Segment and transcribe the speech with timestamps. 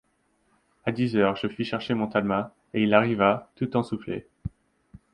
[0.85, 4.25] A dix heures, je fis chercher mon Talma, et il arriva, tout essoufflé.